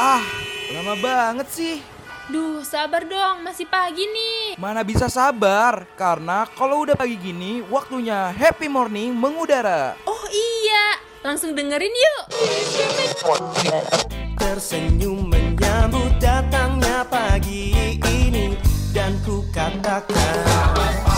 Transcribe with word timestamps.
Ah, 0.00 0.24
lama 0.72 0.96
banget 0.96 1.44
sih. 1.52 1.76
Duh, 2.32 2.64
sabar 2.64 3.04
dong, 3.04 3.44
masih 3.44 3.68
pagi 3.68 4.00
nih. 4.00 4.56
Mana 4.56 4.80
bisa 4.80 5.12
sabar, 5.12 5.84
karena 5.92 6.48
kalau 6.56 6.88
udah 6.88 6.96
pagi 6.96 7.20
gini, 7.20 7.60
waktunya 7.68 8.32
happy 8.32 8.64
morning 8.64 9.12
mengudara. 9.12 10.00
Oh 10.08 10.24
iya, 10.32 10.96
langsung 11.20 11.52
dengerin 11.52 11.92
yuk. 11.92 12.22
Tersenyum 14.40 15.28
menyambut 15.28 16.16
datangnya 16.16 17.04
pagi 17.04 18.00
ini 18.00 18.56
Dan 18.96 19.20
ku 19.20 19.44
katakan 19.52 21.09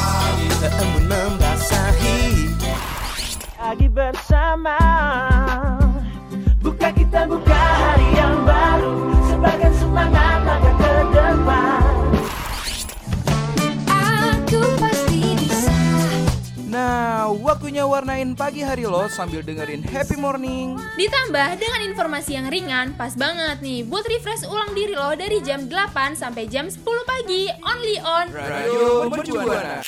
warnain 18.23 18.39
pagi 18.39 18.63
hari 18.63 18.87
lo 18.87 19.11
sambil 19.11 19.43
dengerin 19.43 19.83
happy 19.83 20.15
morning. 20.15 20.79
Ditambah 20.95 21.59
dengan 21.59 21.81
informasi 21.91 22.39
yang 22.39 22.47
ringan, 22.55 22.95
pas 22.95 23.19
banget 23.19 23.59
nih 23.59 23.83
buat 23.83 24.07
refresh 24.07 24.47
ulang 24.47 24.71
diri 24.79 24.95
lo 24.95 25.11
dari 25.19 25.43
jam 25.43 25.67
8 25.67 26.15
sampai 26.15 26.47
jam 26.47 26.71
10 26.71 26.87
pagi, 27.03 27.51
only 27.67 27.99
on 27.99 28.31
Radio 28.31 29.11
Mercubuana. 29.11 29.83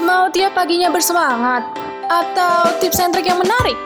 Mau 0.00 0.32
tiap 0.32 0.56
paginya 0.56 0.88
bersemangat? 0.88 1.68
Atau 2.08 2.80
tips 2.80 2.96
and 2.96 3.12
trick 3.12 3.28
yang 3.28 3.36
menarik? 3.44 3.76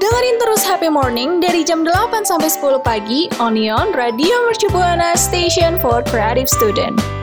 Dengerin 0.00 0.36
terus 0.40 0.64
Happy 0.64 0.88
Morning 0.88 1.44
dari 1.44 1.60
jam 1.60 1.84
8 1.84 2.24
sampai 2.24 2.48
10 2.48 2.80
pagi 2.80 3.28
Onion 3.36 3.92
Radio 3.92 4.32
Mercu 4.48 4.72
Buana 4.72 5.12
Station 5.12 5.76
for 5.84 6.00
Creative 6.08 6.48
Student. 6.48 7.13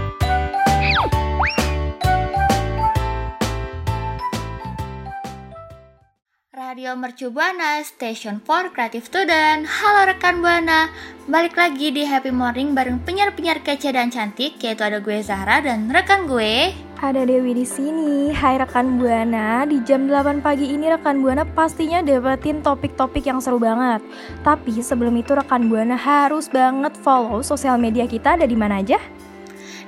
Radio 6.71 6.95
Mercu 6.95 7.27
Buana, 7.35 7.83
Station 7.83 8.39
for 8.47 8.71
Creative 8.71 9.03
Student. 9.03 9.67
Halo 9.67 10.07
rekan 10.07 10.39
Buana, 10.39 10.87
balik 11.27 11.59
lagi 11.59 11.91
di 11.91 12.07
Happy 12.07 12.31
Morning 12.31 12.71
bareng 12.71 13.03
penyiar-penyiar 13.03 13.59
kece 13.59 13.91
dan 13.91 14.07
cantik 14.07 14.55
yaitu 14.63 14.79
ada 14.79 15.03
gue 15.03 15.19
Zahra 15.19 15.59
dan 15.59 15.91
rekan 15.91 16.31
gue. 16.31 16.71
Ada 17.03 17.27
Dewi 17.27 17.59
di 17.59 17.67
sini. 17.67 18.31
Hai 18.31 18.55
rekan 18.55 18.95
Buana, 18.95 19.67
di 19.67 19.83
jam 19.83 20.07
8 20.07 20.39
pagi 20.39 20.71
ini 20.71 20.87
rekan 20.87 21.19
Buana 21.19 21.43
pastinya 21.43 21.99
dapetin 21.99 22.63
topik-topik 22.63 23.27
yang 23.27 23.43
seru 23.43 23.59
banget. 23.59 23.99
Tapi 24.39 24.79
sebelum 24.79 25.11
itu 25.19 25.35
rekan 25.35 25.67
Buana 25.67 25.99
harus 25.99 26.47
banget 26.47 26.95
follow 27.03 27.43
sosial 27.43 27.75
media 27.75 28.07
kita 28.07 28.39
ada 28.39 28.47
di 28.47 28.55
mana 28.55 28.79
aja? 28.79 28.95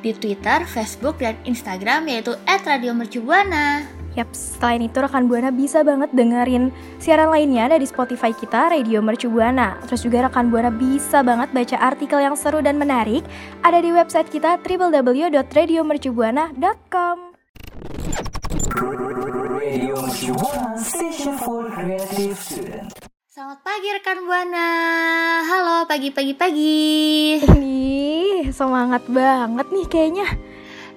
Di 0.03 0.11
Twitter, 0.11 0.67
Facebook, 0.67 1.23
dan 1.23 1.39
Instagram 1.47 2.11
yaitu 2.11 2.35
@radiomercubuana. 2.43 4.02
Yap, 4.13 4.29
selain 4.29 4.85
itu 4.85 5.01
rekan 5.01 5.25
Buana 5.25 5.49
bisa 5.49 5.81
banget 5.81 6.13
dengerin 6.13 6.69
siaran 7.01 7.33
lainnya 7.33 7.65
ada 7.65 7.81
di 7.81 7.89
Spotify 7.89 8.29
kita 8.29 8.69
Radio 8.69 9.01
Mercu 9.01 9.25
Buana. 9.25 9.81
Terus 9.89 10.05
juga 10.05 10.29
rekan 10.29 10.53
Buana 10.53 10.69
bisa 10.69 11.25
banget 11.25 11.49
baca 11.49 11.81
artikel 11.81 12.21
yang 12.21 12.37
seru 12.37 12.61
dan 12.61 12.77
menarik 12.77 13.25
ada 13.65 13.81
di 13.81 13.89
website 13.89 14.29
kita 14.29 14.61
www.radiomercubuana.com. 14.61 17.17
Selamat 23.33 23.65
pagi 23.65 23.89
rekan 23.97 24.29
Buana. 24.29 24.69
Halo 25.41 25.89
pagi-pagi 25.89 26.37
pagi. 26.37 27.41
Ih, 27.41 28.53
semangat 28.53 29.09
banget 29.09 29.73
nih 29.73 29.89
kayaknya. 29.89 30.29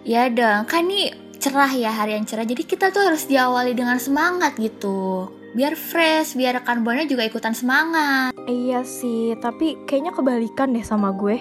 Ya 0.05 0.29
dong, 0.29 0.69
kan 0.69 0.85
nih 0.87 1.26
cerah 1.47 1.71
ya 1.71 1.95
hari 1.95 2.19
yang 2.19 2.27
cerah. 2.27 2.43
Jadi 2.43 2.67
kita 2.67 2.91
tuh 2.91 3.07
harus 3.07 3.31
diawali 3.31 3.71
dengan 3.71 4.03
semangat 4.03 4.59
gitu. 4.59 5.31
Biar 5.55 5.79
fresh, 5.79 6.35
biar 6.35 6.59
rekan 6.59 6.83
Buana 6.83 7.07
juga 7.07 7.23
ikutan 7.23 7.55
semangat. 7.55 8.35
Iya 8.51 8.83
sih, 8.83 9.39
tapi 9.39 9.79
kayaknya 9.87 10.11
kebalikan 10.11 10.75
deh 10.75 10.83
sama 10.83 11.15
gue. 11.15 11.39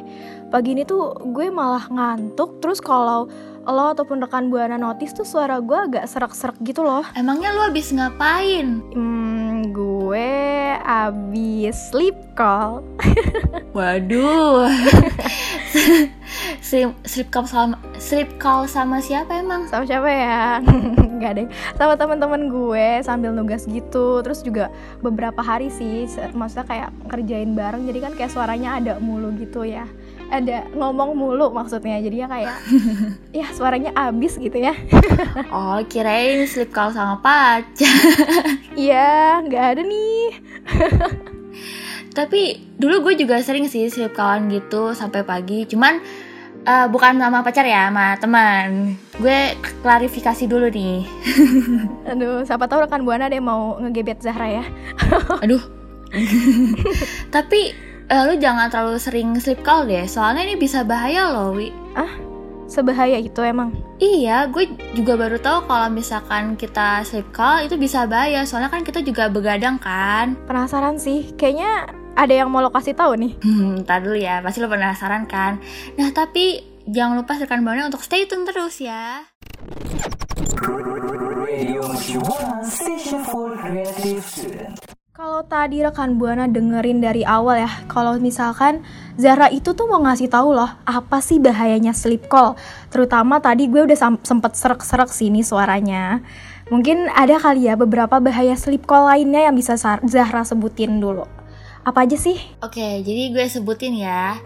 Pagi 0.53 0.77
ini 0.77 0.85
tuh 0.85 1.17
gue 1.33 1.49
malah 1.49 1.89
ngantuk, 1.89 2.61
terus 2.61 2.77
kalau 2.77 3.25
lo 3.65 3.85
ataupun 3.97 4.21
rekan 4.21 4.53
Buana 4.53 4.77
notice 4.77 5.17
tuh 5.17 5.25
suara 5.25 5.57
gue 5.57 5.73
agak 5.73 6.05
serak-serak 6.05 6.61
gitu 6.61 6.85
loh. 6.85 7.01
Emangnya 7.17 7.49
lu 7.57 7.65
habis 7.65 7.89
ngapain? 7.89 8.85
Hmm, 8.93 9.73
gue 9.73 10.29
abis 10.85 11.89
sleep 11.89 12.15
call. 12.37 12.85
Waduh. 13.75 14.69
sleep, 16.65 16.91
sleep 17.05 17.29
call 17.29 17.45
sama 17.45 17.77
sleep 18.01 18.41
call 18.41 18.65
sama 18.65 18.97
siapa 18.97 19.37
emang? 19.37 19.69
Sama 19.69 19.85
siapa 19.85 20.09
ya? 20.09 20.57
Gak 21.21 21.31
deh. 21.37 21.47
Sama 21.77 21.93
teman-teman 21.93 22.49
gue 22.49 23.05
sambil 23.05 23.29
nugas 23.29 23.69
gitu. 23.69 24.25
Terus 24.25 24.41
juga 24.41 24.73
beberapa 25.05 25.45
hari 25.45 25.69
sih, 25.69 26.09
maksudnya 26.33 26.65
kayak 26.65 26.89
kerjain 27.05 27.53
bareng. 27.53 27.85
Jadi 27.85 27.99
kan 28.01 28.11
kayak 28.17 28.33
suaranya 28.33 28.81
ada 28.81 28.93
mulu 28.97 29.29
gitu 29.37 29.61
ya. 29.61 29.85
Ada 30.33 30.73
ngomong 30.73 31.13
mulu 31.13 31.53
maksudnya. 31.53 32.01
Jadinya 32.01 32.33
kayak 32.33 32.55
ya 33.45 33.45
suaranya 33.53 33.93
abis 33.93 34.41
gitu 34.41 34.57
ya. 34.57 34.73
Oh, 35.55 35.79
kirain 35.85 36.49
sleep 36.49 36.73
call 36.73 36.91
sama 36.91 37.21
pacar. 37.21 37.93
Iya, 38.73 39.39
nggak 39.45 39.65
ada 39.77 39.81
nih. 39.85 40.27
Tapi 42.11 42.71
dulu 42.75 43.11
gue 43.11 43.23
juga 43.23 43.39
sering 43.43 43.69
sih 43.69 43.87
sleep 43.87 44.17
callan 44.17 44.49
gitu 44.49 44.91
sampai 44.97 45.23
pagi. 45.23 45.63
Cuman 45.69 46.01
eh, 46.65 46.87
bukan 46.89 47.21
sama 47.21 47.45
pacar 47.45 47.63
ya, 47.63 47.87
sama 47.87 48.17
teman. 48.17 48.97
Gue 49.21 49.53
klarifikasi 49.85 50.43
dulu 50.49 50.67
nih. 50.73 51.05
Aduh, 52.11 52.43
siapa 52.43 52.65
tahu 52.65 52.83
rekan 52.83 53.05
Buana 53.05 53.29
deh 53.29 53.39
mau 53.39 53.77
ngegebet 53.79 54.19
Zahra 54.25 54.49
ya. 54.49 54.65
Aduh. 55.45 55.61
Tapi 57.35 57.71
eh, 58.09 58.23
lu 58.27 58.33
jangan 58.41 58.67
terlalu 58.73 58.97
sering 58.97 59.37
sleep 59.37 59.61
call 59.61 59.85
deh, 59.85 60.03
soalnya 60.09 60.43
ini 60.43 60.57
bisa 60.57 60.81
bahaya 60.81 61.29
loh, 61.29 61.53
Wi. 61.53 61.69
Sebahaya 62.65 63.21
itu 63.21 63.45
emang. 63.45 63.77
Iya, 64.01 64.49
gue 64.49 64.65
juga 64.97 65.13
baru 65.15 65.37
tahu 65.37 65.69
kalau 65.69 65.87
misalkan 65.93 66.57
kita 66.57 67.05
sleep 67.05 67.29
call 67.29 67.69
itu 67.69 67.77
bisa 67.77 68.09
bahaya, 68.09 68.41
soalnya 68.41 68.73
kan 68.73 68.81
kita 68.81 69.05
juga 69.05 69.29
begadang 69.29 69.77
kan. 69.77 70.33
Penasaran 70.49 70.97
sih. 70.97 71.29
Kayaknya 71.37 71.93
ada 72.15 72.33
yang 72.33 72.47
mau 72.47 72.63
lo 72.63 72.71
kasih 72.71 72.95
tahu 72.95 73.19
nih. 73.19 73.35
Hmm, 73.43 73.83
ntar 73.83 74.01
dulu 74.01 74.17
ya, 74.17 74.39
pasti 74.39 74.63
lo 74.63 74.71
penasaran 74.71 75.27
kan. 75.27 75.59
Nah, 75.99 76.09
tapi 76.15 76.63
jangan 76.87 77.19
lupa 77.19 77.35
rekan 77.37 77.61
buana 77.61 77.91
untuk 77.91 78.01
stay 78.01 78.25
tune 78.25 78.47
terus 78.47 78.79
ya. 78.79 79.27
Kalau 85.15 85.47
tadi 85.47 85.79
rekan 85.79 86.19
Buana 86.19 86.43
dengerin 86.43 86.99
dari 86.99 87.23
awal 87.23 87.63
ya, 87.63 87.71
kalau 87.87 88.19
misalkan 88.19 88.83
Zara 89.15 89.47
itu 89.47 89.71
tuh 89.71 89.87
mau 89.87 90.03
ngasih 90.03 90.27
tahu 90.27 90.51
loh 90.51 90.67
apa 90.83 91.23
sih 91.23 91.39
bahayanya 91.39 91.95
sleep 91.95 92.27
call. 92.27 92.59
Terutama 92.91 93.39
tadi 93.39 93.71
gue 93.71 93.87
udah 93.87 93.95
sempet 94.27 94.59
serak-serak 94.59 95.07
sini 95.15 95.39
suaranya. 95.39 96.19
Mungkin 96.67 97.07
ada 97.15 97.39
kali 97.39 97.71
ya 97.71 97.79
beberapa 97.79 98.19
bahaya 98.19 98.59
sleep 98.59 98.83
call 98.83 99.07
lainnya 99.07 99.47
yang 99.47 99.55
bisa 99.55 99.79
Sa- 99.79 100.03
Zahra 100.03 100.43
sebutin 100.43 100.99
dulu. 100.99 101.23
Apa 101.85 102.09
aja 102.09 102.17
sih? 102.17 102.33
Oke, 102.65 103.05
jadi 103.05 103.29
gue 103.29 103.45
sebutin 103.45 103.93
ya. 103.93 104.41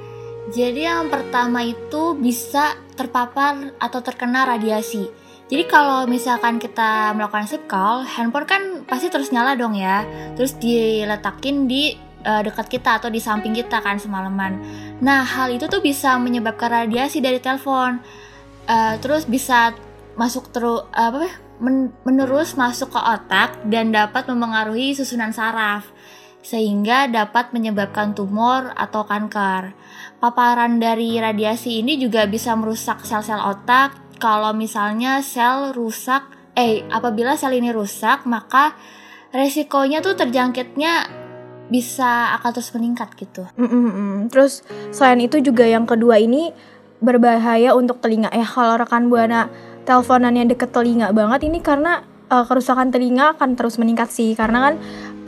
Jadi 0.52 0.84
yang 0.84 1.08
pertama 1.08 1.64
itu 1.64 2.20
bisa 2.20 2.76
terpapar 3.00 3.80
atau 3.80 4.04
terkena 4.04 4.44
radiasi. 4.44 5.08
Jadi 5.48 5.64
kalau 5.72 6.04
misalkan 6.04 6.60
kita 6.60 7.16
melakukan 7.16 7.48
sleep 7.48 7.64
call, 7.72 8.04
handphone 8.04 8.44
kan 8.44 8.62
pasti 8.84 9.08
terus 9.08 9.32
nyala 9.32 9.56
dong 9.56 9.72
ya. 9.72 10.04
Terus 10.36 10.60
diletakin 10.60 11.64
di 11.64 11.96
eh, 12.28 12.42
dekat 12.44 12.68
kita 12.68 13.00
atau 13.00 13.08
di 13.08 13.24
samping 13.24 13.56
kita 13.56 13.80
kan 13.80 13.96
semalaman. 13.96 14.60
Nah, 15.00 15.24
hal 15.24 15.56
itu 15.56 15.72
tuh 15.72 15.80
bisa 15.80 16.20
menyebabkan 16.20 16.92
radiasi 16.92 17.24
dari 17.24 17.40
telepon. 17.40 18.04
Eh, 18.68 19.00
terus 19.00 19.24
bisa 19.24 19.72
masuk 20.20 20.52
terus 20.52 20.84
apa 20.92 21.24
ya, 21.24 21.34
men- 21.64 21.96
menerus 22.04 22.60
masuk 22.60 22.92
ke 22.92 23.00
otak 23.00 23.64
dan 23.72 23.96
dapat 23.96 24.28
mempengaruhi 24.28 24.92
susunan 24.92 25.32
saraf 25.32 25.88
sehingga 26.40 27.12
dapat 27.12 27.52
menyebabkan 27.52 28.16
tumor 28.16 28.72
atau 28.76 29.04
kanker. 29.04 29.76
Paparan 30.20 30.80
dari 30.80 31.20
radiasi 31.20 31.84
ini 31.84 32.00
juga 32.00 32.28
bisa 32.28 32.56
merusak 32.56 33.04
sel-sel 33.04 33.40
otak. 33.40 33.96
Kalau 34.20 34.52
misalnya 34.52 35.24
sel 35.24 35.72
rusak, 35.72 36.28
eh 36.56 36.84
apabila 36.92 37.40
sel 37.40 37.56
ini 37.56 37.72
rusak, 37.72 38.28
maka 38.28 38.76
resikonya 39.32 40.04
tuh 40.04 40.20
terjangkitnya 40.20 41.08
bisa 41.70 42.36
akan 42.42 42.50
terus 42.52 42.74
meningkat 42.74 43.14
gitu. 43.16 43.46
Mm-mm-mm. 43.56 44.28
Terus 44.34 44.66
selain 44.90 45.22
itu 45.22 45.40
juga 45.40 45.70
yang 45.70 45.86
kedua 45.86 46.18
ini 46.18 46.52
berbahaya 47.00 47.78
untuk 47.78 48.02
telinga 48.04 48.34
ya. 48.34 48.44
Kalau 48.44 48.76
rekan 48.76 49.08
buana 49.08 49.48
teleponan 49.86 50.36
yang 50.36 50.50
deket 50.50 50.74
telinga 50.74 51.14
banget 51.14 51.48
ini 51.48 51.62
karena 51.64 52.04
eh, 52.28 52.46
kerusakan 52.46 52.92
telinga 52.92 53.38
akan 53.38 53.56
terus 53.56 53.78
meningkat 53.80 54.10
sih 54.12 54.34
karena 54.34 54.70
kan 54.70 54.76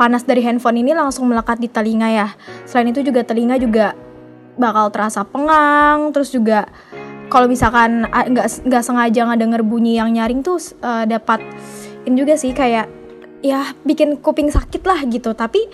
panas 0.02 0.26
dari 0.26 0.42
handphone 0.42 0.82
ini 0.82 0.98
langsung 0.98 1.30
melekat 1.30 1.62
di 1.62 1.70
telinga 1.70 2.10
ya. 2.10 2.28
Selain 2.66 2.90
itu 2.90 3.06
juga 3.06 3.22
telinga 3.22 3.62
juga 3.62 3.94
bakal 4.58 4.90
terasa 4.90 5.22
pengang, 5.22 6.10
terus 6.10 6.34
juga 6.34 6.66
kalau 7.30 7.46
misalkan 7.46 8.10
nggak 8.10 8.66
nggak 8.66 8.82
sengaja 8.82 9.30
ngedenger 9.30 9.62
bunyi 9.62 10.02
yang 10.02 10.10
nyaring 10.10 10.42
tuh 10.42 10.58
eh, 10.82 11.06
dapat 11.06 11.46
ini 12.10 12.18
juga 12.18 12.34
sih 12.34 12.50
kayak 12.50 12.90
ya 13.46 13.78
bikin 13.86 14.18
kuping 14.18 14.50
sakit 14.50 14.82
lah 14.90 15.06
gitu. 15.06 15.38
Tapi 15.38 15.70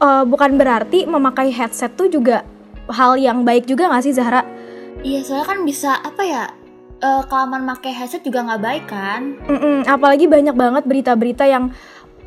eh, 0.00 0.24
bukan 0.24 0.56
berarti 0.56 1.04
memakai 1.04 1.52
headset 1.52 1.92
tuh 2.00 2.08
juga 2.08 2.48
hal 2.88 3.20
yang 3.20 3.44
baik 3.44 3.68
juga 3.68 3.92
nggak 3.92 4.08
sih 4.08 4.16
Zahra? 4.16 4.40
Iya, 5.04 5.20
soalnya 5.20 5.46
kan 5.52 5.58
bisa 5.68 6.00
apa 6.00 6.24
ya? 6.24 6.44
eh, 7.00 7.22
kelamaan 7.26 7.64
pakai 7.64 7.92
headset 7.96 8.20
juga 8.20 8.44
nggak 8.44 8.62
baik 8.62 8.84
kan? 8.84 9.40
Mm-mm, 9.48 9.88
apalagi 9.88 10.28
banyak 10.28 10.52
banget 10.52 10.84
berita-berita 10.84 11.48
yang 11.48 11.72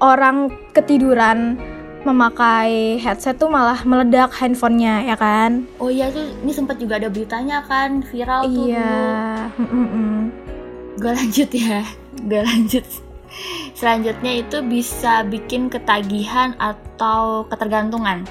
orang 0.04 0.52
ketiduran 0.76 1.56
memakai 2.04 3.00
headset 3.00 3.40
tuh 3.40 3.48
malah 3.48 3.80
meledak 3.88 4.36
handphonenya 4.36 5.08
ya 5.08 5.16
kan? 5.16 5.64
Oh 5.80 5.88
iya 5.88 6.12
tuh, 6.12 6.28
ini 6.44 6.52
sempat 6.52 6.76
juga 6.76 7.00
ada 7.00 7.08
beritanya 7.08 7.64
kan 7.64 8.04
viral 8.04 8.44
tuh. 8.44 8.68
iya. 8.68 9.48
Mm-mm. 9.56 10.28
Gue 11.00 11.12
lanjut 11.16 11.50
ya, 11.56 11.88
gue 12.20 12.42
lanjut. 12.44 12.84
Selanjutnya 13.74 14.46
itu 14.46 14.62
bisa 14.62 15.26
bikin 15.26 15.72
ketagihan 15.72 16.54
atau 16.60 17.48
ketergantungan. 17.50 18.28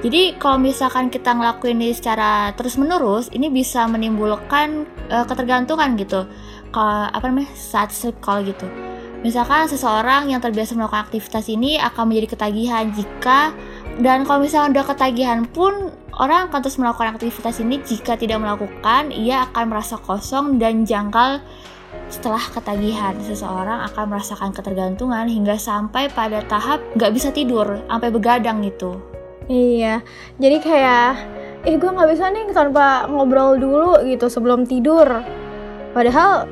Jadi 0.00 0.40
kalau 0.40 0.56
misalkan 0.56 1.12
kita 1.12 1.36
ngelakuin 1.36 1.76
ini 1.76 1.92
secara 1.92 2.56
terus 2.56 2.80
menerus, 2.80 3.28
ini 3.36 3.52
bisa 3.52 3.84
menimbulkan 3.84 4.88
eh, 5.12 5.24
ketergantungan 5.28 5.94
gitu. 6.00 6.24
Kalau 6.72 7.12
apa 7.12 7.24
namanya 7.28 7.52
saat 7.52 7.92
sleep 7.92 8.16
call 8.24 8.42
gitu. 8.48 8.89
Misalkan 9.20 9.68
seseorang 9.68 10.32
yang 10.32 10.40
terbiasa 10.40 10.72
melakukan 10.72 11.12
aktivitas 11.12 11.52
ini 11.52 11.76
akan 11.76 12.08
menjadi 12.08 12.28
ketagihan 12.36 12.88
jika 12.88 13.52
dan 14.00 14.24
kalau 14.24 14.40
misalnya 14.40 14.80
udah 14.80 14.84
ketagihan 14.96 15.44
pun 15.44 15.92
orang 16.16 16.48
akan 16.48 16.60
terus 16.64 16.80
melakukan 16.80 17.20
aktivitas 17.20 17.60
ini 17.60 17.84
jika 17.84 18.16
tidak 18.16 18.40
melakukan 18.40 19.12
ia 19.12 19.44
akan 19.52 19.68
merasa 19.68 20.00
kosong 20.00 20.56
dan 20.56 20.88
janggal 20.88 21.44
setelah 22.08 22.40
ketagihan 22.40 23.12
seseorang 23.20 23.84
akan 23.92 24.16
merasakan 24.16 24.56
ketergantungan 24.56 25.28
hingga 25.28 25.60
sampai 25.60 26.08
pada 26.08 26.40
tahap 26.48 26.80
nggak 26.96 27.12
bisa 27.12 27.28
tidur 27.28 27.76
sampai 27.92 28.08
begadang 28.08 28.64
gitu 28.64 29.10
Iya. 29.50 30.06
Jadi 30.38 30.56
kayak 30.62 31.10
eh 31.66 31.74
gue 31.74 31.90
nggak 31.90 32.10
bisa 32.14 32.30
nih 32.30 32.54
tanpa 32.54 33.10
ngobrol 33.10 33.58
dulu 33.58 33.98
gitu 34.06 34.30
sebelum 34.30 34.62
tidur. 34.62 35.26
Padahal 35.90 36.46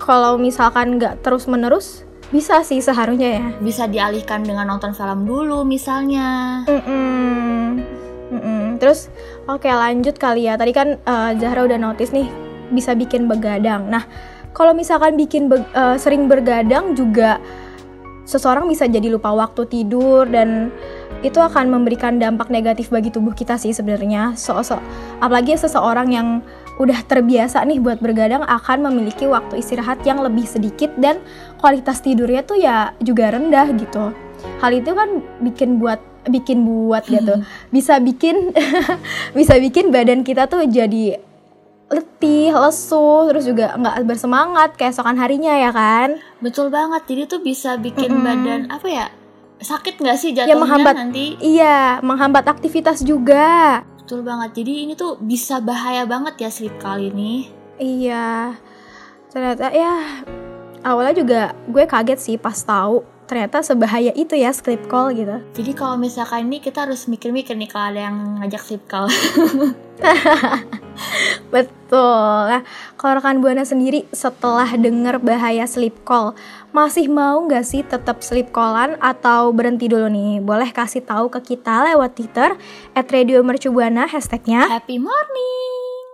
kalau 0.00 0.40
misalkan 0.40 0.96
nggak 0.96 1.20
terus 1.20 1.44
menerus 1.44 2.08
bisa 2.30 2.62
sih 2.64 2.80
seharusnya 2.80 3.42
ya. 3.42 3.44
bisa 3.60 3.84
dialihkan 3.90 4.46
dengan 4.46 4.70
nonton 4.70 4.94
film 4.96 5.26
dulu 5.26 5.66
misalnya 5.66 6.62
Mm-mm. 6.64 7.82
Mm-mm. 8.30 8.62
Terus 8.78 9.10
oke 9.44 9.66
lanjut 9.66 10.16
kali 10.16 10.46
ya. 10.46 10.54
Tadi 10.56 10.72
kan 10.72 10.96
eh, 10.96 11.30
Zahra 11.36 11.66
udah 11.66 11.76
notice 11.76 12.14
nih 12.14 12.30
bisa 12.70 12.94
bikin 12.94 13.26
begadang. 13.26 13.90
Nah 13.90 14.06
kalau 14.54 14.72
misalkan 14.72 15.18
bikin 15.18 15.50
be- 15.50 15.66
eh, 15.74 15.96
sering 15.98 16.30
bergadang 16.30 16.94
juga 16.94 17.42
seseorang 18.30 18.70
bisa 18.70 18.86
jadi 18.86 19.10
lupa 19.10 19.34
waktu 19.34 19.66
tidur 19.66 20.22
dan 20.30 20.70
itu 21.26 21.42
akan 21.42 21.66
memberikan 21.66 22.22
dampak 22.22 22.46
negatif 22.46 22.94
bagi 22.94 23.10
tubuh 23.10 23.34
kita 23.34 23.58
sih 23.58 23.74
sebenarnya. 23.74 24.38
So, 24.38 24.62
so- 24.62 24.78
apalagi 25.18 25.58
seseorang 25.58 26.14
yang 26.14 26.28
udah 26.80 27.04
terbiasa 27.04 27.60
nih 27.62 27.76
buat 27.76 28.00
bergadang 28.00 28.40
akan 28.40 28.88
memiliki 28.88 29.28
waktu 29.28 29.60
istirahat 29.60 30.00
yang 30.02 30.24
lebih 30.24 30.48
sedikit 30.48 30.88
dan 30.96 31.20
kualitas 31.56 32.00
tidurnya 32.00 32.40
tuh 32.40 32.56
ya 32.56 32.96
juga 32.98 33.28
rendah 33.30 33.68
gitu. 33.76 34.16
Hal 34.58 34.72
itu 34.72 34.88
kan 34.90 35.20
bikin 35.38 35.76
buat 35.76 36.00
bikin 36.24 36.64
buat 36.64 37.04
gitu. 37.04 37.44
Bisa 37.68 38.00
bikin 38.00 38.56
bisa 39.38 39.60
bikin 39.60 39.92
badan 39.92 40.24
kita 40.24 40.48
tuh 40.48 40.64
jadi 40.64 41.20
letih, 41.90 42.54
lesu, 42.54 43.26
terus 43.28 43.44
juga 43.44 43.74
nggak 43.74 44.06
bersemangat 44.06 44.78
keesokan 44.78 45.18
harinya 45.18 45.50
ya 45.52 45.74
kan? 45.74 46.22
betul 46.38 46.70
banget 46.70 47.02
jadi 47.04 47.22
tuh 47.26 47.42
bisa 47.42 47.74
bikin 47.76 48.14
Mm-mm. 48.14 48.24
badan 48.24 48.60
apa 48.70 48.86
ya 48.86 49.06
sakit 49.58 49.98
nggak 49.98 50.16
sih 50.16 50.30
Ya 50.30 50.46
jatuhnya 50.46 50.56
menghambat. 50.56 50.94
nanti 50.96 51.36
Iya, 51.36 51.98
menghambat 52.00 52.46
aktivitas 52.46 53.02
juga. 53.02 53.82
Betul 54.10 54.26
banget 54.26 54.58
jadi 54.58 54.90
ini 54.90 54.98
tuh 54.98 55.22
bisa 55.22 55.62
bahaya 55.62 56.02
banget 56.02 56.34
ya 56.42 56.50
sleep 56.50 56.74
kali 56.82 57.14
ini 57.14 57.46
Iya. 57.78 58.58
Ternyata 59.30 59.70
ya 59.70 60.26
awalnya 60.82 61.14
juga 61.14 61.54
gue 61.70 61.86
kaget 61.86 62.18
sih 62.18 62.34
pas 62.34 62.58
tahu 62.58 63.06
ternyata 63.30 63.62
sebahaya 63.62 64.10
itu 64.18 64.34
ya 64.34 64.50
sleep 64.50 64.90
call 64.90 65.14
gitu. 65.14 65.38
jadi 65.54 65.70
kalau 65.78 65.94
misalkan 65.94 66.50
ini 66.50 66.58
kita 66.58 66.82
harus 66.82 67.06
mikir-mikir 67.06 67.54
nih 67.54 67.70
kalau 67.70 67.94
ada 67.94 68.10
yang 68.10 68.42
ngajak 68.42 68.62
sleep 68.66 68.82
call 68.90 69.06
Betul. 71.50 72.52
Nah, 72.52 72.62
kalau 73.00 73.18
rekan 73.18 73.40
Buana 73.40 73.64
sendiri 73.64 74.06
setelah 74.12 74.68
denger 74.76 75.18
bahaya 75.18 75.64
sleep 75.64 76.04
call, 76.04 76.36
masih 76.70 77.08
mau 77.08 77.40
nggak 77.42 77.64
sih 77.64 77.82
tetap 77.82 78.22
sleep 78.22 78.52
callan 78.54 78.94
atau 79.00 79.50
berhenti 79.50 79.88
dulu 79.90 80.06
nih? 80.12 80.38
Boleh 80.44 80.70
kasih 80.70 81.02
tahu 81.02 81.32
ke 81.32 81.56
kita 81.56 81.88
lewat 81.90 82.14
Twitter 82.14 82.54
at 82.94 83.06
Radio 83.10 83.42
Mercubuana 83.42 84.06
hashtagnya. 84.06 84.68
happy 84.68 85.00
morning 85.00 86.04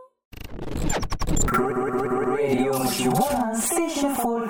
Radio 2.33 2.73
Mercubuana 2.79 3.53
Station 3.53 4.15
for. 4.17 4.47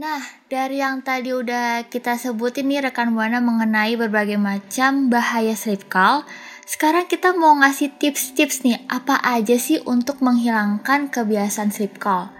Nah, 0.00 0.24
dari 0.48 0.80
yang 0.80 1.04
tadi 1.04 1.28
udah 1.28 1.84
kita 1.92 2.16
sebutin 2.16 2.72
nih 2.72 2.88
rekan 2.88 3.12
Buana 3.12 3.36
mengenai 3.36 4.00
berbagai 4.00 4.40
macam 4.40 5.12
bahaya 5.12 5.52
sleep 5.52 5.92
call, 5.92 6.24
sekarang 6.64 7.04
kita 7.04 7.36
mau 7.36 7.52
ngasih 7.60 7.92
tips-tips 8.00 8.64
nih, 8.64 8.80
apa 8.88 9.20
aja 9.20 9.60
sih 9.60 9.76
untuk 9.84 10.24
menghilangkan 10.24 11.12
kebiasaan 11.12 11.68
sleep 11.68 12.00
call. 12.00 12.32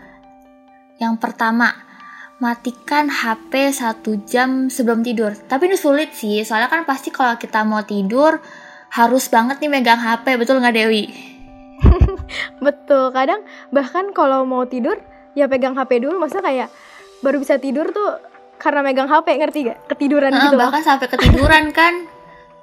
Yang 1.04 1.20
pertama, 1.20 1.76
matikan 2.40 3.12
HP 3.12 3.76
satu 3.76 4.24
jam 4.24 4.72
sebelum 4.72 5.04
tidur. 5.04 5.36
Tapi 5.36 5.68
ini 5.68 5.76
sulit 5.76 6.16
sih, 6.16 6.40
soalnya 6.48 6.72
kan 6.72 6.88
pasti 6.88 7.12
kalau 7.12 7.36
kita 7.36 7.60
mau 7.68 7.84
tidur 7.84 8.40
harus 8.88 9.28
banget 9.28 9.60
nih 9.60 9.68
megang 9.68 10.00
HP, 10.00 10.40
betul 10.40 10.64
nggak 10.64 10.80
Dewi? 10.80 11.12
Betul. 12.64 13.12
Kadang 13.12 13.44
bahkan 13.68 14.16
kalau 14.16 14.48
mau 14.48 14.64
tidur 14.64 14.96
ya 15.36 15.44
pegang 15.44 15.76
HP 15.76 16.00
dulu, 16.00 16.16
masa 16.16 16.40
kayak 16.40 16.72
baru 17.20 17.36
bisa 17.38 17.56
tidur 17.56 17.88
tuh 17.90 18.16
karena 18.56 18.80
megang 18.80 19.08
HP 19.08 19.40
ngerti 19.40 19.58
gak? 19.66 19.78
Ketiduran 19.88 20.32
Nah, 20.32 20.42
gitu 20.44 20.56
loh. 20.56 20.68
bahkan 20.68 20.84
sampai 20.84 21.08
ketiduran 21.08 21.72
kan, 21.72 22.04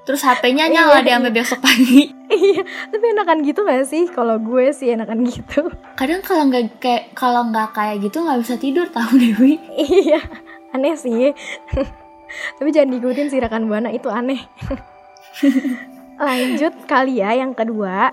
terus 0.03 0.21
HP-nya 0.21 0.69
nyala 0.69 1.01
deh 1.01 1.09
sampai 1.09 1.33
besok 1.33 1.59
pagi. 1.61 2.01
Iya, 2.27 2.59
tapi 2.91 3.15
enakan 3.15 3.39
gitu 3.39 3.63
gak 3.63 3.87
sih? 3.87 4.03
Kalau 4.11 4.35
gue 4.37 4.69
sih 4.69 4.91
enakan 4.91 5.23
gitu. 5.25 5.71
kadang 5.95 6.19
kalau 6.19 6.43
nggak 6.45 6.75
kayak 6.77 7.03
kalau 7.15 7.47
nggak 7.47 7.71
kayak 7.71 8.03
gitu 8.03 8.19
nggak 8.19 8.43
bisa 8.43 8.59
tidur 8.59 8.83
tahu 8.91 9.15
Dewi 9.15 9.55
iya, 9.73 10.19
aneh 10.69 10.93
sih. 10.93 11.31
tapi 12.59 12.69
jangan 12.69 12.91
diikutin 12.91 13.31
sih 13.31 13.39
rekan 13.39 13.65
buana 13.65 13.89
itu 13.89 14.11
aneh. 14.11 14.43
Lanjut 16.19 16.73
kali 16.83 17.23
ya 17.23 17.31
yang 17.31 17.55
kedua 17.55 18.11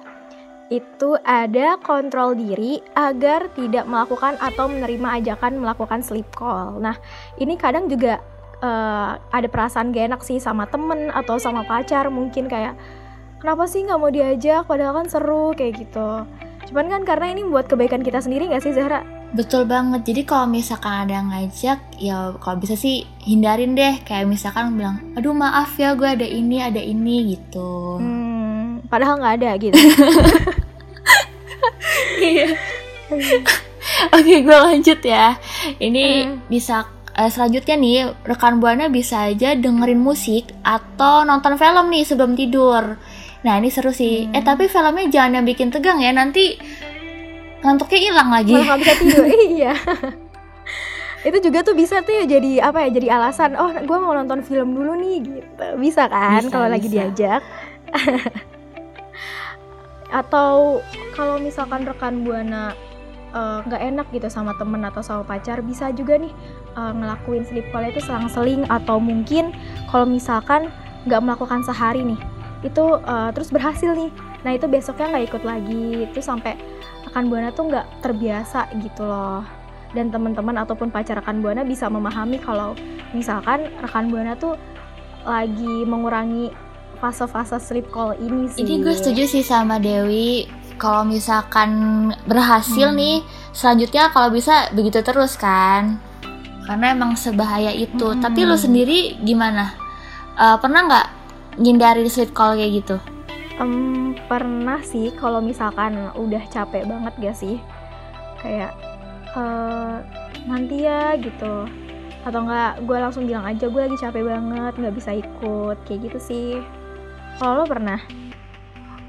itu 0.72 1.20
ada 1.28 1.76
kontrol 1.84 2.32
diri 2.32 2.80
agar 2.96 3.52
tidak 3.52 3.84
melakukan 3.84 4.40
atau 4.40 4.64
menerima 4.68 5.20
ajakan 5.20 5.60
melakukan 5.60 6.00
sleep 6.00 6.28
call. 6.32 6.80
Nah, 6.80 6.96
ini 7.36 7.60
kadang 7.60 7.86
juga 7.86 8.20
eh, 8.64 9.10
ada 9.20 9.48
perasaan 9.50 9.92
gak 9.92 10.14
enak 10.14 10.22
sih 10.24 10.40
sama 10.40 10.64
temen 10.68 11.12
atau 11.12 11.36
sama 11.36 11.66
pacar 11.68 12.08
mungkin 12.08 12.48
kayak 12.48 12.74
kenapa 13.44 13.68
sih 13.68 13.84
nggak 13.84 14.00
mau 14.00 14.08
diajak 14.08 14.64
padahal 14.64 15.04
kan 15.04 15.06
seru 15.12 15.52
kayak 15.52 15.84
gitu. 15.84 16.24
Cuman 16.72 16.88
kan 16.88 17.02
karena 17.04 17.36
ini 17.36 17.44
buat 17.44 17.68
kebaikan 17.68 18.00
kita 18.00 18.24
sendiri 18.24 18.48
gak 18.48 18.64
sih 18.64 18.72
Zahra? 18.72 19.04
betul 19.34 19.66
banget 19.66 20.06
jadi 20.06 20.22
kalau 20.22 20.46
misalkan 20.46 20.94
ada 20.94 21.18
yang 21.18 21.26
ngajak 21.34 21.82
ya 21.98 22.38
kalau 22.38 22.56
bisa 22.62 22.78
sih 22.78 23.02
hindarin 23.18 23.74
deh 23.74 23.98
kayak 24.06 24.30
misalkan 24.30 24.78
bilang 24.78 25.02
aduh 25.18 25.34
maaf 25.34 25.74
ya 25.74 25.98
gue 25.98 26.06
ada 26.06 26.22
ini 26.22 26.62
ada 26.62 26.78
ini 26.78 27.34
gitu 27.34 27.98
Hmm, 27.98 28.13
padahal 28.94 29.18
nggak 29.18 29.34
ada 29.36 29.50
gitu. 29.58 29.74
Iya. 32.16 32.56
oke 34.10 34.34
gue 34.40 34.58
lanjut 34.58 35.00
ya 35.00 35.36
ini 35.76 36.24
Hmm. 36.24 36.40
bisa 36.46 36.88
eh, 37.12 37.28
selanjutnya 37.28 37.76
nih 37.76 37.96
rekan 38.24 38.58
buana 38.58 38.88
bisa 38.88 39.28
aja 39.28 39.52
dengerin 39.54 40.00
musik 40.00 40.50
atau 40.62 41.22
nonton 41.22 41.54
film 41.54 41.92
nih 41.92 42.04
sebelum 42.04 42.32
tidur 42.34 42.96
nah 43.44 43.60
ini 43.60 43.68
seru 43.68 43.92
sih 43.92 44.32
eh 44.32 44.40
tapi 44.40 44.66
filmnya 44.66 45.04
jangan 45.06 45.36
yang 45.36 45.46
bikin 45.46 45.68
tegang 45.68 46.00
ya 46.00 46.10
nanti 46.10 46.56
ngantuknya 47.60 47.98
hilang 48.02 48.30
lagi 48.30 48.56
Malah 48.56 48.76
bisa 48.76 48.94
tidur. 48.96 49.24
iya. 49.52 49.74
itu 51.24 51.38
juga 51.40 51.60
tuh 51.60 51.72
bisa 51.72 52.00
tuh 52.00 52.12
ya 52.14 52.24
jadi 52.26 52.52
apa 52.62 52.84
ya 52.84 52.88
jadi 52.92 53.08
alasan 53.16 53.56
oh 53.56 53.68
gue 53.74 53.98
mau 54.00 54.12
nonton 54.12 54.40
film 54.40 54.72
dulu 54.72 54.96
nih 54.96 55.16
gitu 55.20 55.66
bisa 55.76 56.08
kan 56.08 56.48
kalau 56.48 56.68
lagi 56.68 56.88
diajak 56.88 57.40
atau 60.14 60.78
kalau 61.18 61.42
misalkan 61.42 61.82
rekan 61.82 62.22
buana 62.22 62.70
eh, 63.34 63.58
nggak 63.66 63.82
enak 63.82 64.06
gitu 64.14 64.30
sama 64.30 64.54
temen 64.54 64.86
atau 64.86 65.02
sama 65.02 65.26
pacar 65.26 65.58
bisa 65.58 65.90
juga 65.90 66.14
nih 66.22 66.30
eh, 66.78 66.92
ngelakuin 66.94 67.42
sleep 67.42 67.66
call 67.74 67.90
itu 67.90 67.98
selang-seling 67.98 68.62
atau 68.70 69.02
mungkin 69.02 69.50
kalau 69.90 70.06
misalkan 70.06 70.70
nggak 71.04 71.20
melakukan 71.20 71.66
sehari 71.66 72.06
nih 72.06 72.20
itu 72.64 72.84
eh, 72.96 73.30
terus 73.36 73.52
berhasil 73.52 73.92
nih. 73.92 74.10
Nah 74.42 74.56
itu 74.56 74.66
besoknya 74.66 75.12
nggak 75.14 75.24
ikut 75.30 75.42
lagi. 75.44 76.08
Itu 76.08 76.24
sampai 76.24 76.56
rekan 77.04 77.28
buana 77.28 77.52
tuh 77.52 77.68
nggak 77.68 77.86
terbiasa 78.00 78.72
gitu 78.80 79.04
loh. 79.04 79.44
Dan 79.92 80.10
teman-teman 80.10 80.58
ataupun 80.58 80.90
pacar 80.90 81.20
rekan 81.20 81.44
buana 81.44 81.62
bisa 81.62 81.86
memahami 81.86 82.40
kalau 82.40 82.74
misalkan 83.12 83.70
rekan 83.84 84.10
buana 84.10 84.34
tuh 84.34 84.56
lagi 85.22 85.86
mengurangi 85.86 86.50
fase-fase 86.98 87.58
sleep 87.58 87.90
call 87.90 88.14
ini 88.16 88.48
sih. 88.50 88.62
Ini 88.62 88.82
gue 88.82 88.94
setuju 88.94 89.22
sih 89.26 89.42
sama 89.44 89.78
Dewi. 89.78 90.46
Kalau 90.74 91.06
misalkan 91.06 91.70
berhasil 92.26 92.90
Hmm. 92.90 92.98
nih, 92.98 93.22
selanjutnya 93.54 94.10
kalau 94.10 94.34
bisa 94.34 94.68
begitu 94.74 95.00
terus 95.06 95.38
kan. 95.38 96.02
Karena 96.66 96.96
emang 96.96 97.14
sebahaya 97.14 97.70
itu. 97.70 98.10
Hmm. 98.10 98.18
Tapi 98.18 98.42
lu 98.42 98.56
sendiri 98.58 99.20
gimana? 99.22 99.74
Eh, 100.34 100.56
pernah 100.58 100.86
nggak 100.88 101.06
ngindari 101.62 102.10
sleep 102.10 102.34
call 102.34 102.58
kayak 102.58 102.82
gitu? 102.82 102.96
Em, 103.54 104.18
pernah 104.26 104.82
sih 104.82 105.14
kalau 105.14 105.38
misalkan 105.38 106.10
udah 106.18 106.42
capek 106.50 106.90
banget 106.90 107.14
gak 107.22 107.36
sih 107.38 107.62
kayak 108.42 108.74
eh, 109.30 109.96
nanti 110.44 110.82
ya 110.82 111.14
gitu 111.14 111.70
atau 112.24 112.40
enggak 112.40 112.82
gue 112.82 112.96
langsung 112.98 113.24
bilang 113.28 113.44
aja 113.44 113.68
gue 113.68 113.78
lagi 113.78 113.94
capek 113.94 114.26
banget 114.26 114.74
nggak 114.74 114.96
bisa 114.96 115.10
ikut 115.14 115.76
kayak 115.86 116.00
gitu 116.08 116.18
sih 116.18 116.48
kalau 117.38 117.62
lo 117.62 117.64
pernah 117.66 118.00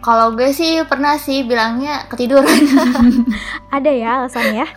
Kalau 0.06 0.38
gue 0.38 0.54
sih 0.54 0.86
pernah 0.86 1.18
sih 1.18 1.42
bilangnya 1.42 2.06
ketiduran. 2.06 2.46
ada 3.76 3.90
ya 3.90 4.22
alasannya 4.22 4.70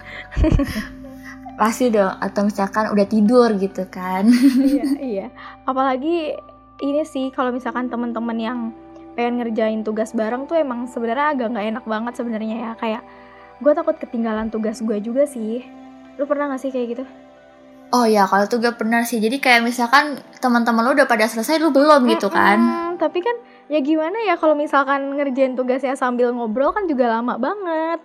Pasti 1.61 1.93
dong. 1.93 2.17
Atau 2.17 2.49
misalkan 2.49 2.88
udah 2.88 3.05
tidur 3.05 3.52
gitu 3.61 3.85
kan. 3.93 4.25
iya 4.64 4.85
iya 4.97 5.26
apalagi 5.69 6.33
ini 6.81 7.02
sih 7.05 7.28
kalau 7.35 7.52
misalkan 7.52 7.93
teman-teman 7.93 8.38
yang 8.40 8.59
pengen 9.19 9.43
ngerjain 9.43 9.83
tugas 9.83 10.14
bareng 10.14 10.47
tuh 10.47 10.62
emang 10.62 10.87
sebenarnya 10.87 11.35
agak 11.35 11.50
nggak 11.50 11.67
enak 11.75 11.85
banget 11.85 12.12
sebenarnya 12.14 12.57
ya 12.57 12.71
kayak 12.78 13.02
gue 13.59 13.73
takut 13.75 13.99
ketinggalan 13.99 14.47
tugas 14.47 14.78
gue 14.78 14.99
juga 15.02 15.26
sih 15.26 15.67
lu 16.19 16.26
pernah 16.26 16.55
gak 16.55 16.62
sih 16.62 16.71
kayak 16.71 16.87
gitu 16.95 17.05
Oh 17.88 18.04
ya, 18.04 18.28
kalau 18.28 18.45
tuh 18.45 18.61
gue 18.61 18.73
pernah 18.76 19.00
sih. 19.04 19.16
Jadi 19.16 19.40
kayak 19.40 19.64
misalkan 19.64 20.21
teman-teman 20.45 20.85
lu 20.85 20.92
udah 20.92 21.09
pada 21.09 21.25
selesai, 21.25 21.57
lu 21.57 21.73
belum 21.73 22.04
gitu 22.12 22.28
kan. 22.28 22.59
Tapi 23.00 23.25
kan 23.25 23.37
ya 23.73 23.80
gimana 23.80 24.16
ya 24.28 24.37
kalau 24.37 24.52
misalkan 24.52 25.16
ngerjain 25.16 25.57
tugasnya 25.57 25.97
sambil 25.97 26.33
ngobrol 26.37 26.76
kan 26.76 26.85
juga 26.85 27.09
lama 27.09 27.40
banget. 27.40 28.00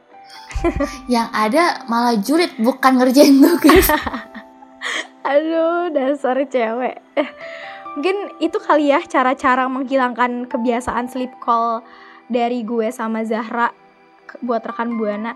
Yang 1.14 1.30
ada 1.36 1.64
malah 1.92 2.16
julid 2.16 2.56
bukan 2.64 2.96
ngerjain 2.96 3.36
tugas. 3.44 3.92
Aduh, 5.28 5.92
dasar 5.92 6.36
cewek. 6.48 7.00
Eh, 7.16 7.30
Mungkin 7.94 8.42
itu 8.42 8.58
kali 8.58 8.90
ya 8.90 9.06
cara-cara 9.06 9.70
menghilangkan 9.70 10.50
kebiasaan 10.50 11.14
sleep 11.14 11.30
call 11.38 11.86
dari 12.26 12.66
gue 12.66 12.90
sama 12.90 13.22
Zahra 13.22 13.70
buat 14.42 14.64
rekan 14.66 14.98
Buana. 14.98 15.34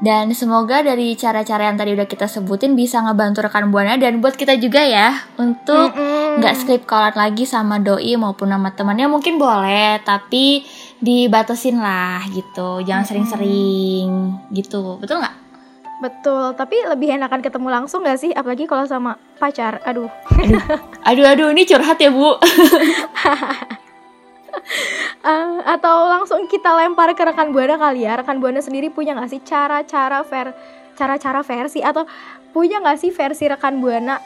Dan 0.00 0.32
semoga 0.32 0.80
dari 0.80 1.12
cara-cara 1.12 1.68
yang 1.68 1.76
tadi 1.76 1.92
udah 1.92 2.08
kita 2.08 2.24
sebutin 2.24 2.72
bisa 2.72 3.04
ngebantu 3.04 3.44
rekan 3.44 3.68
buana 3.68 4.00
dan 4.00 4.24
buat 4.24 4.32
kita 4.32 4.56
juga 4.56 4.80
ya 4.80 5.12
untuk 5.36 5.92
nggak 6.40 6.56
sleep 6.56 6.88
callan 6.88 7.12
lagi 7.12 7.44
sama 7.44 7.76
doi 7.76 8.16
maupun 8.16 8.48
sama 8.48 8.72
temannya 8.72 9.12
mungkin 9.12 9.36
boleh 9.36 10.00
tapi 10.00 10.64
dibatasin 11.04 11.84
lah 11.84 12.24
gitu 12.32 12.80
jangan 12.80 13.04
sering-sering 13.04 14.08
gitu 14.56 14.96
betul 14.96 15.20
nggak? 15.20 15.36
Betul, 16.00 16.56
tapi 16.56 16.80
lebih 16.80 17.12
enakan 17.12 17.44
ketemu 17.44 17.68
langsung 17.68 18.00
gak 18.00 18.16
sih? 18.16 18.32
Apalagi 18.32 18.64
kalau 18.64 18.88
sama 18.88 19.20
pacar. 19.36 19.84
Aduh. 19.84 20.08
Aduh 21.04 21.28
aduh 21.28 21.52
ini 21.52 21.68
curhat 21.68 22.00
ya 22.00 22.08
bu. 22.08 22.40
Eh, 25.20 25.58
atau 25.68 26.08
langsung 26.08 26.48
kita 26.48 26.72
lempar 26.72 27.12
ke 27.12 27.20
rekan 27.20 27.52
buana 27.52 27.76
kali 27.76 28.08
ya. 28.08 28.16
Rekan 28.24 28.40
buana 28.40 28.64
sendiri 28.64 28.88
punya 28.88 29.12
nggak 29.12 29.28
sih 29.28 29.44
cara-cara 29.44 30.24
ver 30.24 30.56
cara-cara 30.96 31.44
versi 31.44 31.84
atau 31.84 32.08
punya 32.56 32.80
nggak 32.80 32.96
sih 32.96 33.12
versi 33.12 33.44
rekan 33.44 33.84
buana? 33.84 34.16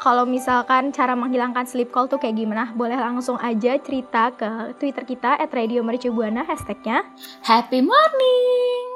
Kalau 0.00 0.24
misalkan 0.24 0.94
cara 0.96 1.12
menghilangkan 1.12 1.66
sleep 1.68 1.90
call 1.92 2.08
tuh 2.08 2.16
kayak 2.16 2.38
gimana? 2.38 2.70
Boleh 2.72 2.96
langsung 2.96 3.36
aja 3.42 3.76
cerita 3.82 4.32
ke 4.32 4.72
twitter 4.78 5.04
kita 5.04 5.36
at 5.36 5.50
radio 5.50 5.82
mercubuana 5.82 6.46
hashtagnya 6.46 7.04
Happy 7.42 7.84
morning. 7.84 8.86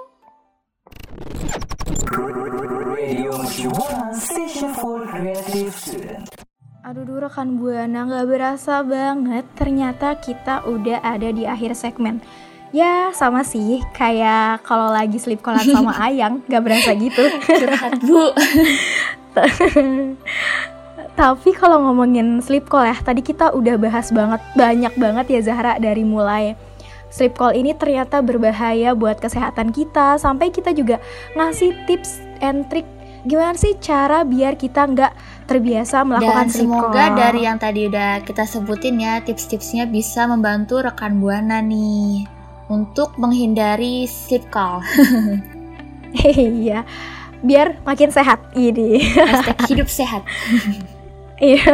Aduh 6.85 7.00
duh 7.09 7.17
rekan 7.17 7.57
buana 7.57 8.05
nggak 8.05 8.29
berasa 8.29 8.85
banget. 8.85 9.49
Ternyata 9.57 10.21
kita 10.21 10.69
udah 10.69 11.00
ada 11.00 11.33
di 11.33 11.49
akhir 11.49 11.73
segmen. 11.73 12.21
Ya 12.76 13.09
sama 13.17 13.41
sih. 13.41 13.81
Kayak 13.97 14.61
kalau 14.69 14.93
lagi 14.93 15.17
sleep 15.17 15.41
callan 15.41 15.64
sama 15.64 15.97
Ayang 16.05 16.45
nggak 16.45 16.61
berasa 16.61 16.93
gitu. 16.93 17.25
Curhat 17.41 18.05
bu. 18.05 18.29
Tapi 21.25 21.50
kalau 21.57 21.88
ngomongin 21.88 22.45
sleep 22.45 22.69
call 22.69 22.85
ya, 22.85 22.97
tadi 23.00 23.25
kita 23.25 23.57
udah 23.57 23.81
bahas 23.81 24.12
banget 24.12 24.45
banyak 24.53 24.93
banget 25.00 25.26
ya 25.33 25.41
Zahra 25.41 25.81
dari 25.81 26.05
mulai. 26.05 26.53
Sleep 27.09 27.33
call 27.33 27.57
ini 27.57 27.73
ternyata 27.73 28.21
berbahaya 28.21 28.93
buat 28.93 29.25
kesehatan 29.25 29.73
kita. 29.73 30.21
Sampai 30.21 30.53
kita 30.53 30.76
juga 30.76 31.00
ngasih 31.33 31.88
tips 31.88 32.21
and 32.45 32.69
trick 32.69 32.85
gimana 33.25 33.57
sih 33.57 33.81
cara 33.81 34.23
biar 34.23 34.61
kita 34.61 34.85
nggak 34.85 35.12
terbiasa 35.49 36.04
melakukan 36.04 36.49
Dan 36.49 36.52
semoga 36.52 37.04
dari 37.12 37.49
yang 37.49 37.57
tadi 37.57 37.88
udah 37.88 38.21
kita 38.25 38.45
sebutin 38.45 39.00
ya 39.00 39.21
tips-tipsnya 39.25 39.88
bisa 39.88 40.28
membantu 40.28 40.85
rekan 40.85 41.21
buana 41.21 41.64
nih 41.64 42.28
untuk 42.69 43.16
menghindari 43.21 44.09
sleep 44.09 44.49
call. 44.49 44.85
iya 46.25 46.85
biar 47.45 47.81
makin 47.85 48.09
sehat 48.09 48.40
ini. 48.57 49.04
Hashtag 49.04 49.59
hidup 49.69 49.88
sehat. 49.88 50.25
Iya. 51.43 51.67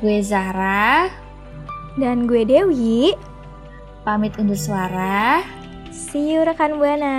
gue 0.00 0.18
Zahra, 0.24 1.10
Dan 1.98 2.24
gue 2.24 2.46
Dewi, 2.46 3.12
pamit 4.02 4.34
undur 4.40 4.56
suara. 4.56 5.44
see 5.90 6.32
you 6.34 6.42
rekan 6.46 6.78
Buana. 6.78 7.18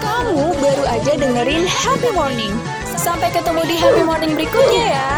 Kamu 0.00 0.44
baru 0.56 0.84
aja 0.88 1.12
dengerin 1.20 1.64
Happy 1.68 2.10
Morning. 2.16 2.52
Sampai 2.96 3.28
ketemu 3.32 3.60
di 3.68 3.76
Happy 3.76 4.02
Morning 4.02 4.32
berikutnya 4.32 4.84
ya. 4.96 5.10